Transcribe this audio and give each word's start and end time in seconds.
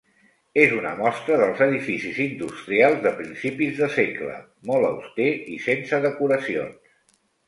És 0.59 0.71
una 0.75 0.91
mostra 0.99 1.35
dels 1.41 1.59
edificis 1.65 2.21
industrials 2.23 3.03
de 3.03 3.11
principis 3.19 3.77
de 3.81 3.89
segle, 3.97 4.39
molt 4.71 4.89
auster 4.89 5.29
i 5.57 5.59
sense 5.67 6.01
decoracions. 6.07 6.97